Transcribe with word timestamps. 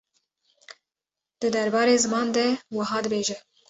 di 1.39 1.47
derbarê 1.55 1.95
ziman 2.03 2.27
de 2.35 2.45
wiha 2.75 2.99
dibêje. 3.03 3.37